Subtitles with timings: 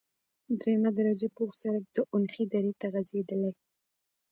[0.59, 3.51] دریمه درجه پوخ سرک د اونخې درې ته غزیدلی،